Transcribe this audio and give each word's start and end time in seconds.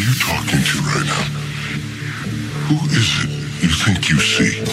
you 0.00 0.14
talking 0.16 0.62
to 0.64 0.76
right 0.88 1.04
now? 1.04 1.24
Who 2.68 2.76
is 2.88 3.08
it 3.20 3.30
you 3.60 3.68
think 3.68 4.08
you 4.08 4.18
see? 4.18 4.64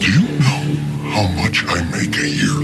Do 0.00 0.12
you 0.12 0.28
know 0.44 0.76
how 1.08 1.26
much 1.40 1.64
I 1.64 1.80
make 1.88 2.12
a 2.20 2.28
year? 2.28 2.58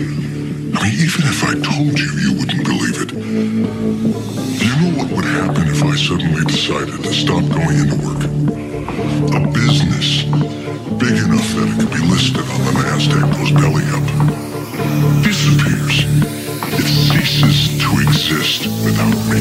I 0.77 0.85
mean, 0.85 0.97
even 1.01 1.25
if 1.25 1.41
I 1.43 1.55
told 1.65 1.99
you, 1.99 2.11
you 2.21 2.33
wouldn't 2.37 2.65
believe 2.65 3.01
it. 3.01 3.09
Do 3.09 4.65
you 4.69 4.77
know 4.83 4.99
what 4.99 5.13
would 5.13 5.25
happen 5.25 5.69
if 5.69 5.83
I 5.83 5.97
suddenly 5.97 6.45
decided 6.45 7.03
to 7.03 7.13
stop 7.15 7.43
going 7.57 7.79
into 7.81 7.97
work? 8.05 8.25
A 9.33 9.41
business 9.49 10.25
big 11.01 11.17
enough 11.25 11.49
that 11.57 11.69
it 11.73 11.81
could 11.81 11.91
be 11.91 12.05
listed 12.13 12.45
on 12.53 12.61
the 12.69 12.73
NASDAQ 12.85 13.25
goes 13.33 13.53
belly 13.57 13.87
up. 13.97 14.05
Disappears. 15.25 16.44
It 16.77 16.89
ceases 16.89 17.79
to 17.83 18.01
exist 18.01 18.67
without 18.85 19.15
me. 19.31 19.41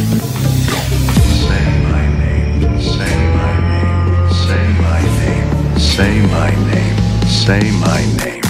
Say 1.42 1.66
my 1.90 2.06
name, 2.20 2.80
say 2.80 3.16
my 3.34 3.56
name, 3.72 4.32
say 4.46 4.66
my 4.82 5.02
name, 5.20 5.80
say 5.80 6.22
my 6.28 6.52
name, 6.72 7.28
say 7.28 7.72
my 7.80 8.24
name. 8.24 8.43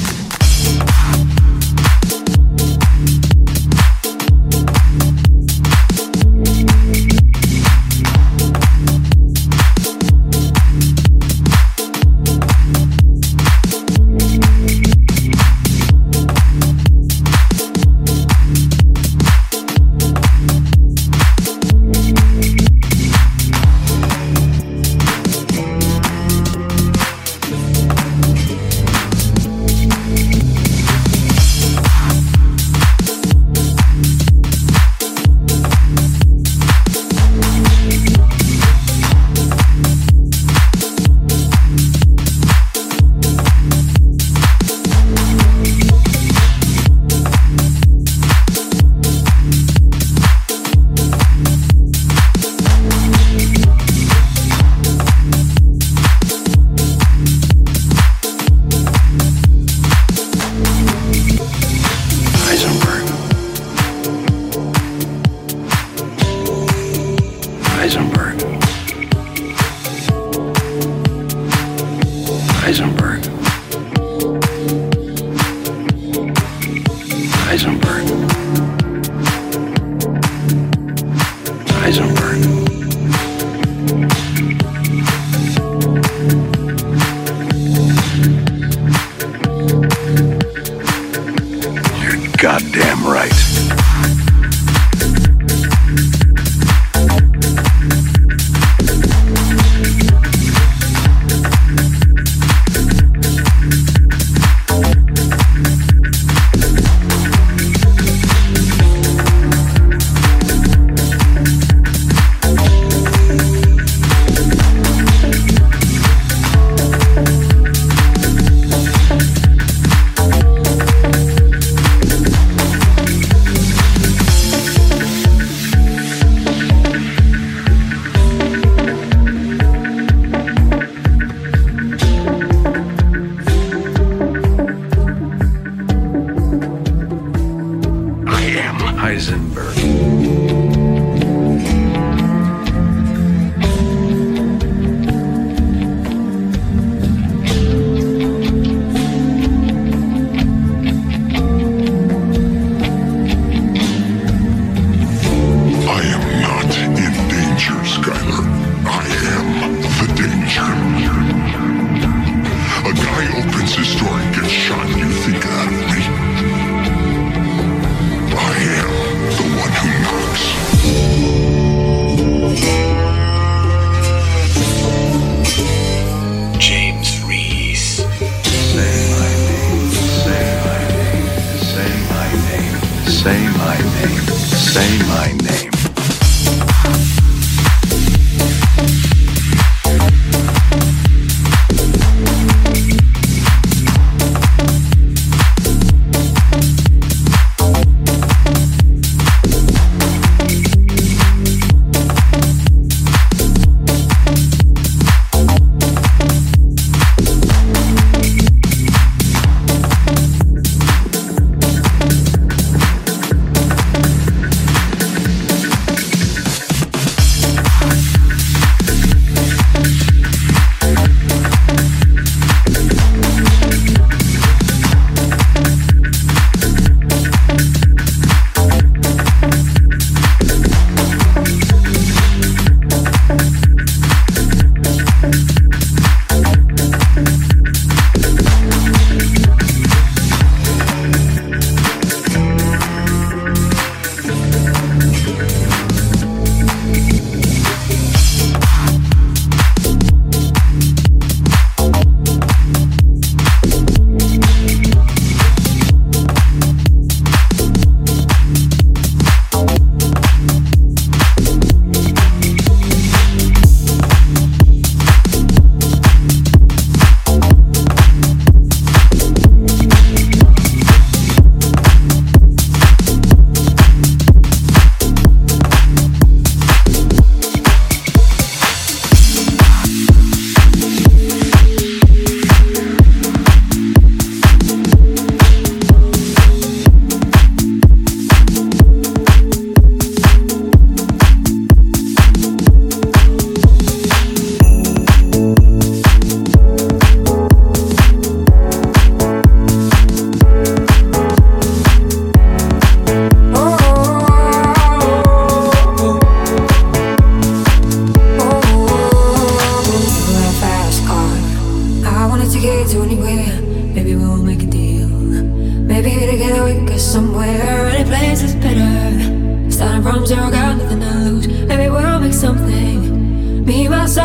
Heisenberg. 77.64 78.04
Heisenberg. 81.82 82.63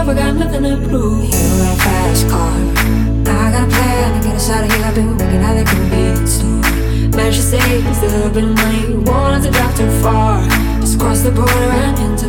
I 0.09 0.15
got 0.15 0.37
nothing 0.37 0.63
to 0.63 0.89
prove. 0.89 1.25
You 1.25 1.31
got 1.31 1.77
a 1.77 1.81
fast 1.85 2.29
car. 2.31 2.49
I 2.49 3.53
got 3.53 3.69
a 3.69 3.71
plan 3.71 4.23
to 4.23 4.27
get 4.27 4.37
us 4.37 4.49
out 4.49 4.65
of 4.65 4.73
here. 4.73 4.85
I've 4.87 4.95
been 4.95 5.11
working 5.11 5.43
at 5.45 5.55
the 5.59 5.65
convenience 5.69 6.33
store. 6.33 6.63
Managed 7.13 7.37
to 7.37 7.43
save 7.43 7.85
a 7.85 8.07
little 8.07 8.31
bit 8.31 8.45
of 8.45 8.57
money. 8.57 9.05
Have 9.05 9.43
to 9.43 9.51
drive 9.51 9.77
too 9.77 9.91
far. 10.01 10.43
Just 10.81 10.99
cross 10.99 11.21
the 11.21 11.31
border 11.31 11.53
and 11.53 11.99
into 11.99 12.28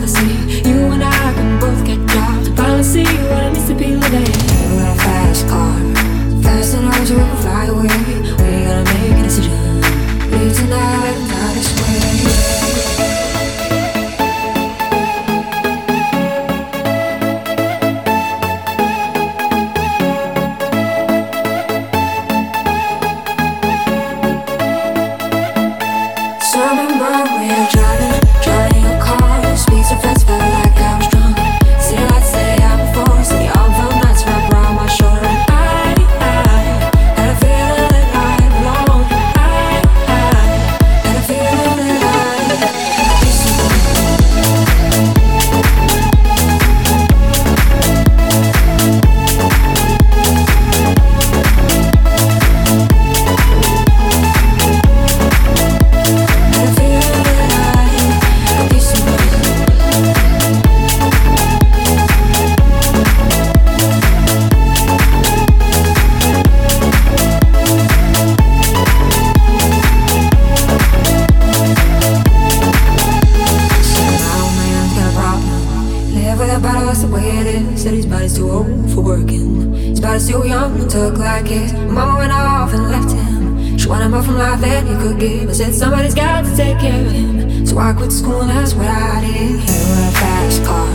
him. 86.81 87.65
So 87.65 87.77
I 87.77 87.93
quit 87.93 88.11
school 88.11 88.41
and 88.41 88.49
that's 88.49 88.73
what 88.73 88.87
I 88.87 89.21
did. 89.21 89.33
He 89.33 89.47
in 89.51 90.07
a 90.07 90.11
fast 90.11 90.63
car. 90.63 90.87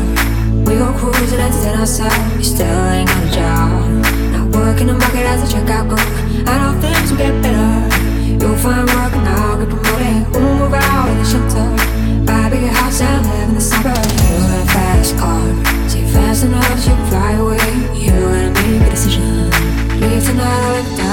We 0.66 0.78
go 0.78 0.92
cruising, 0.98 1.40
entertain 1.40 1.78
ourselves. 1.78 2.36
We 2.36 2.44
still 2.44 2.84
ain't 2.88 3.08
got 3.08 3.24
a 3.24 3.30
job. 3.30 4.04
Not 4.32 4.56
working 4.56 4.86
the 4.88 4.94
market 4.94 5.26
as 5.26 5.40
a 5.44 5.56
checkout 5.56 5.88
girl. 5.88 6.06
I 6.48 6.54
know 6.58 6.80
things 6.80 7.10
will 7.10 7.18
get 7.18 7.34
better. 7.42 7.74
You'll 8.40 8.56
find 8.56 8.88
work 8.88 9.12
and 9.12 9.28
I'll 9.28 9.58
get 9.58 9.68
promoted. 9.68 10.32
We'll 10.32 10.56
move 10.58 10.74
out 10.74 11.08
of 11.08 11.16
the 11.20 11.24
shelter. 11.24 11.68
Buy 12.26 12.46
a 12.46 12.50
bigger 12.50 12.68
house 12.68 13.00
and 13.00 13.26
live 13.26 13.48
in 13.48 13.54
the 13.54 13.60
suburbs. 13.60 14.12
You 14.12 14.38
got 14.40 14.62
a 14.62 14.66
fast 14.72 15.16
car. 15.18 15.44
See 15.88 16.04
fast 16.12 16.44
enough 16.44 16.78
so 16.80 16.90
you 16.90 17.06
fly 17.06 17.32
away. 17.32 17.70
You 17.94 18.10
gotta 18.10 18.50
make 18.56 18.86
a 18.86 18.90
decision. 18.90 19.50
Leave 20.00 20.24
tonight 20.24 21.00
or 21.00 21.03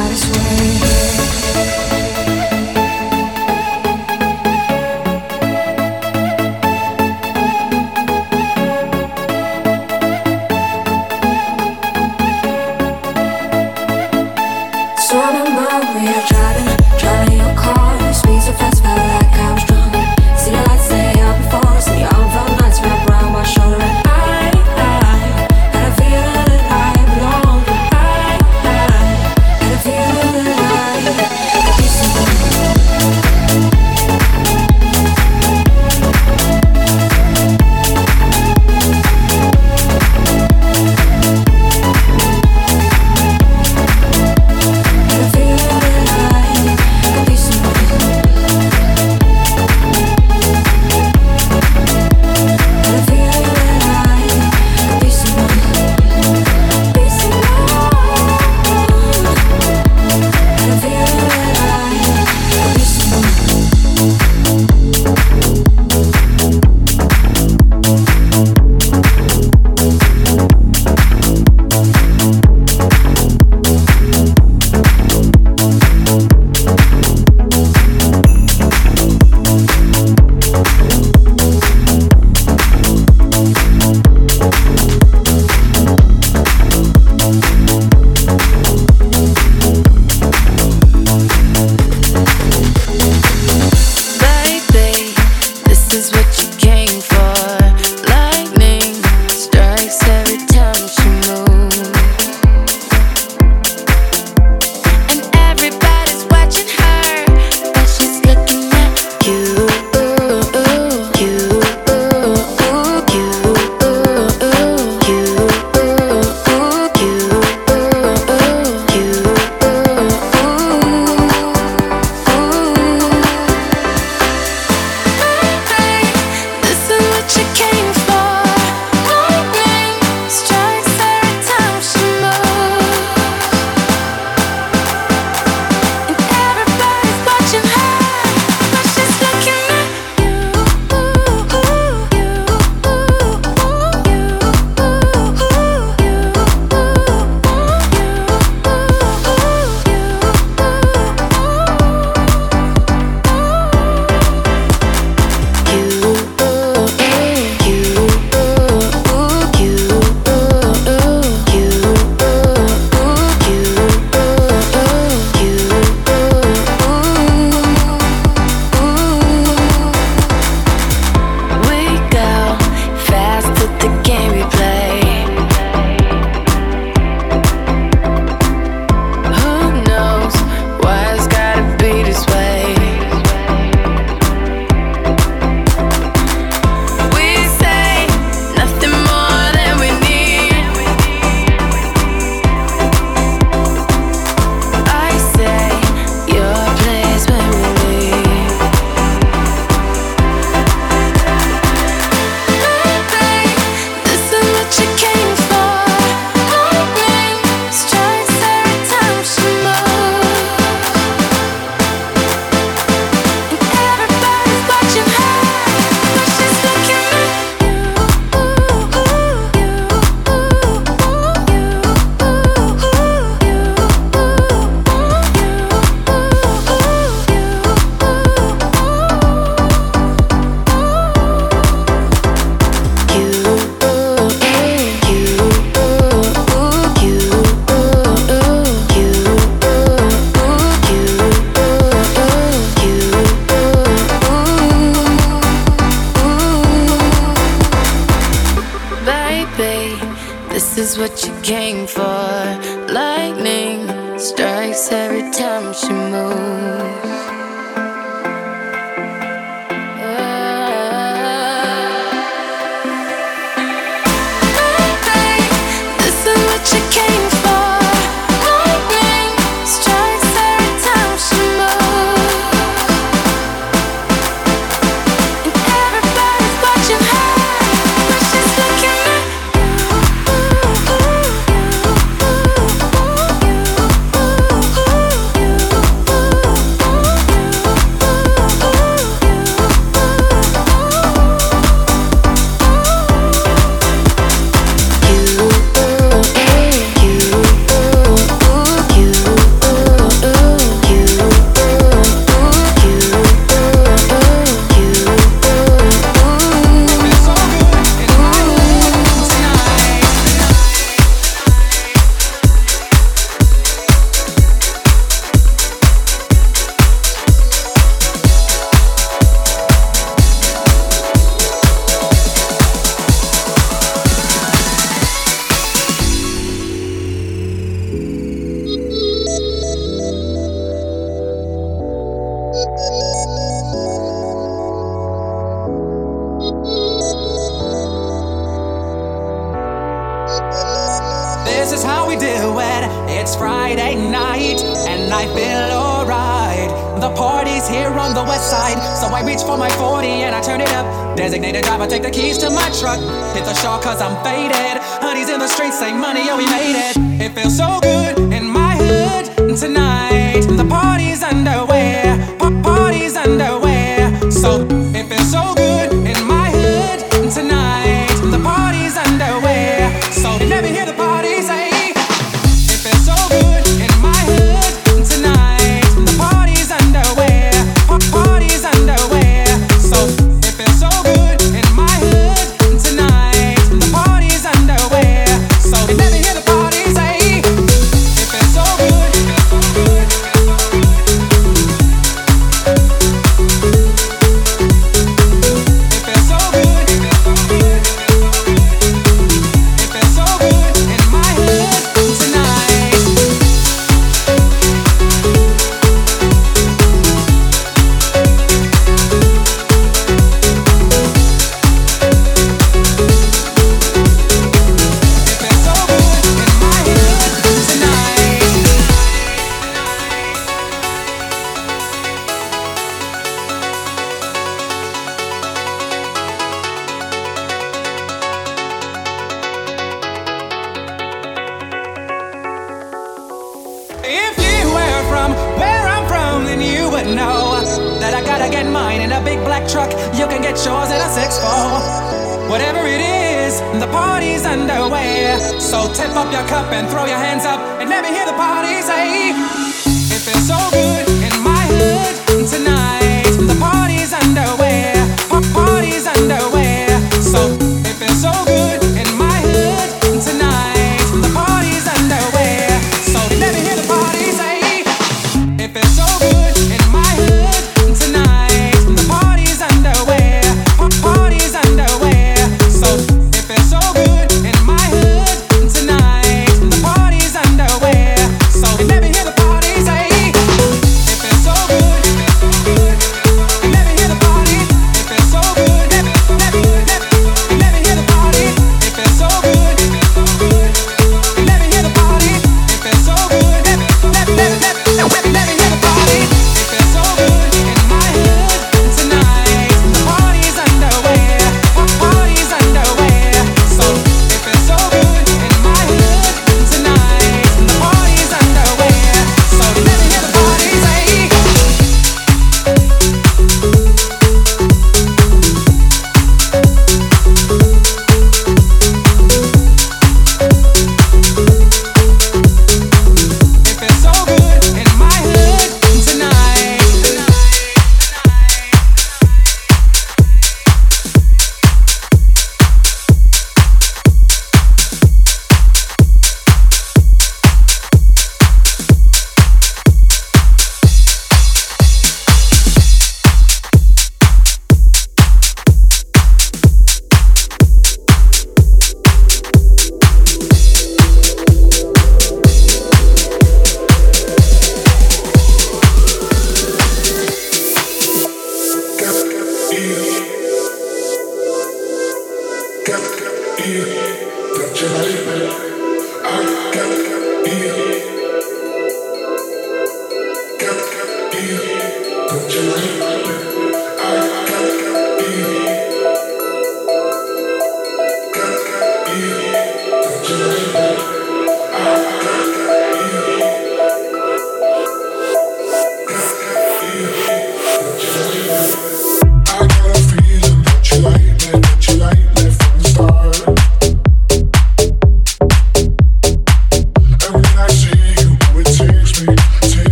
truck, 439.71 439.91
you 440.13 440.27
can 440.27 440.41
get 440.41 440.57
yours 440.65 440.91
at 440.91 440.99
a 440.99 441.09
6-4. 441.15 442.49
Whatever 442.49 442.85
it 442.85 442.99
is, 442.99 443.61
the 443.79 443.87
party's 443.87 444.45
underway. 444.45 445.37
So 445.59 445.91
tip 445.93 446.13
up 446.15 446.31
your 446.31 446.45
cup 446.47 446.71
and 446.73 446.89
throw 446.89 447.05
your 447.05 447.17
hands 447.17 447.45
up 447.45 447.59
and 447.79 447.89
let 447.89 448.03
me 448.03 448.09
hear 448.09 448.25
the 448.25 448.33
party 448.33 448.81
say, 448.81 449.31
It 449.31 450.21
feels 450.25 450.47
so 450.47 450.57
good. 450.71 451.10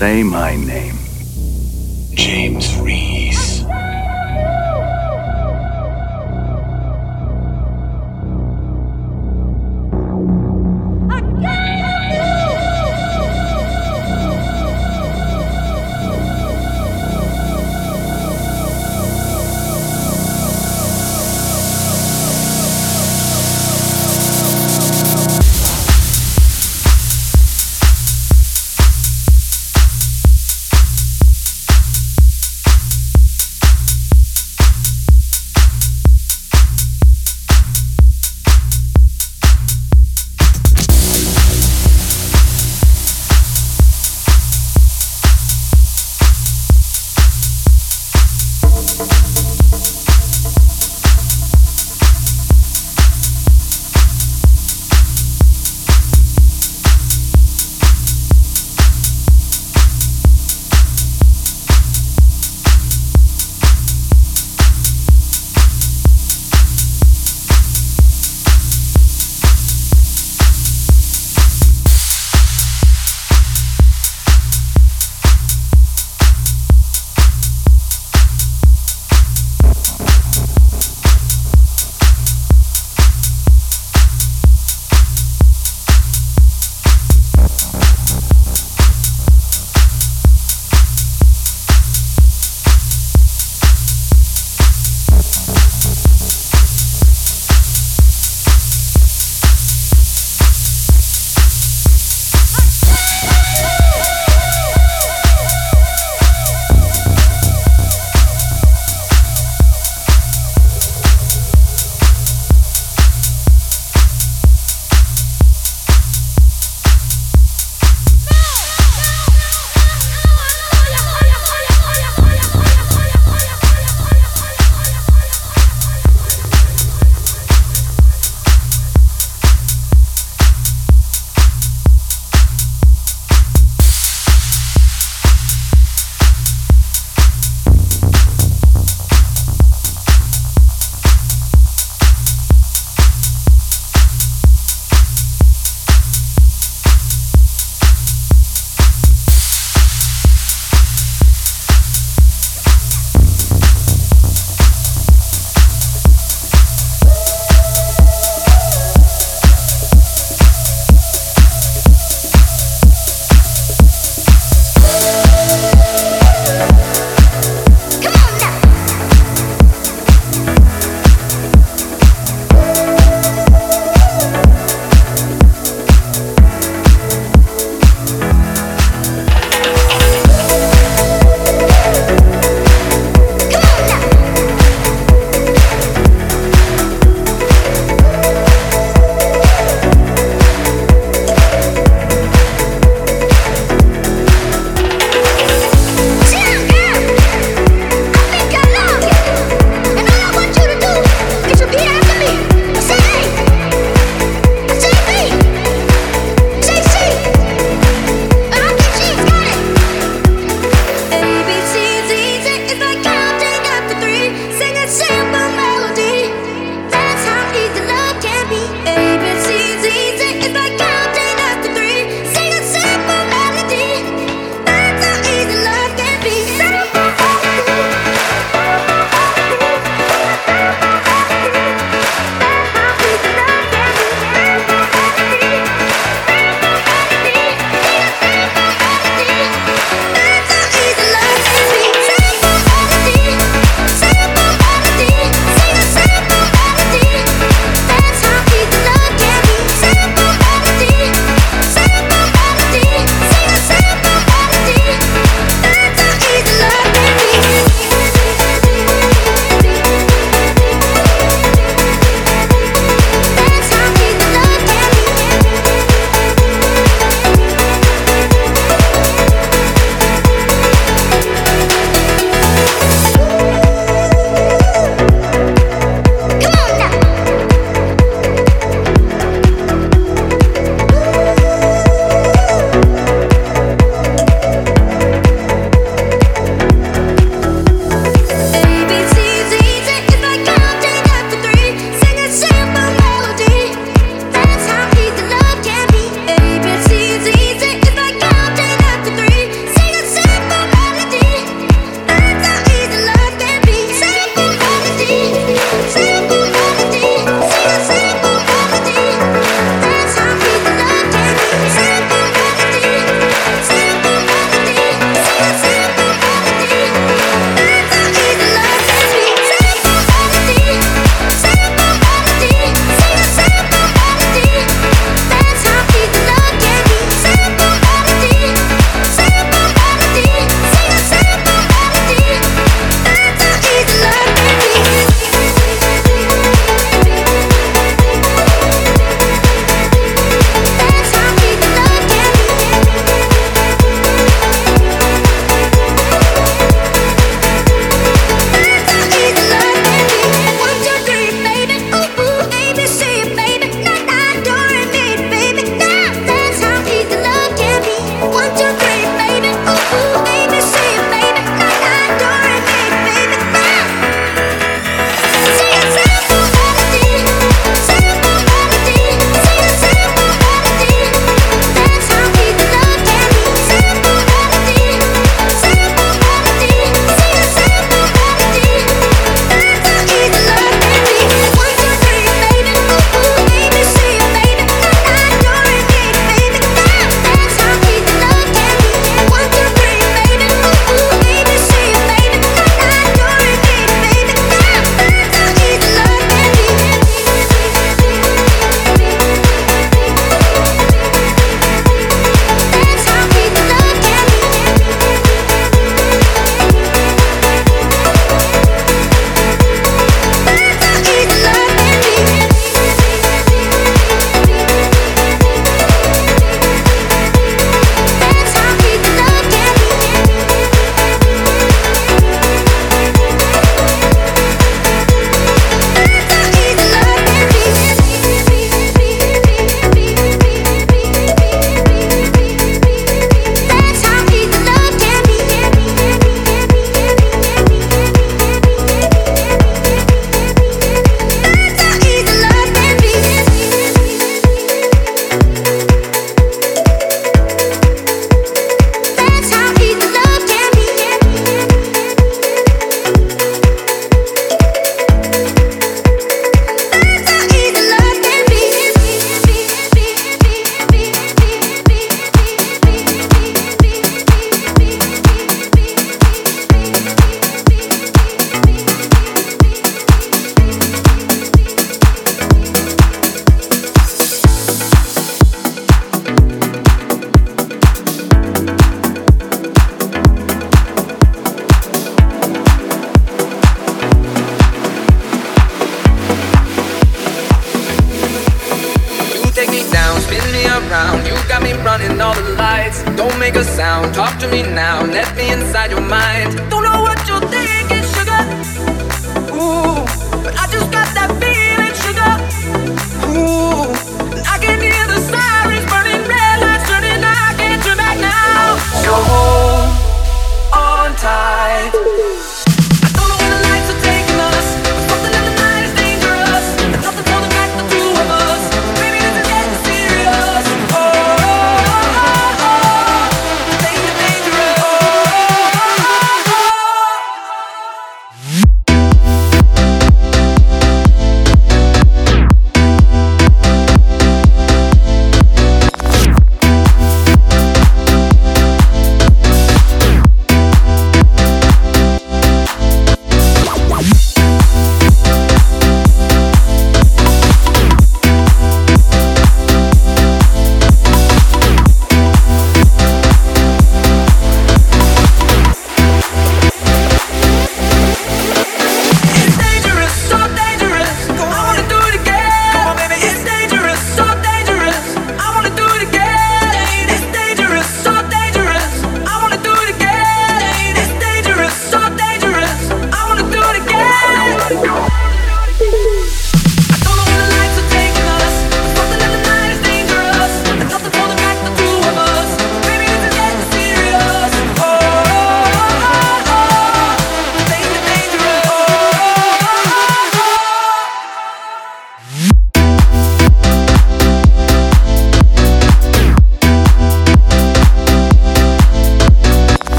Say 0.00 0.22
my 0.22 0.56
name. 0.56 0.96
James 2.14 2.74
Reese. 2.78 3.09